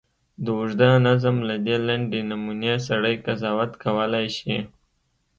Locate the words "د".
0.43-0.45